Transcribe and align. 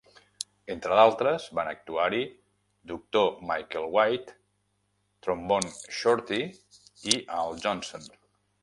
Entre 0.75 0.95
d'altres, 0.99 1.43
van 1.59 1.69
actuar-hi 1.73 2.21
Doctor 2.93 3.29
Michael 3.51 3.87
White, 3.99 4.35
Trombone 5.29 5.95
Shorty 6.01 6.45
i 7.15 7.25
Al 7.43 7.59
Johnson. 7.67 8.15